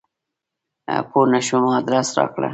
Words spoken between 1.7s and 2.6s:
ادرس راکړه!